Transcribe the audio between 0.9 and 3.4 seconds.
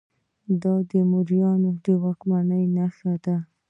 د موریانو د واکمنۍ نښه ده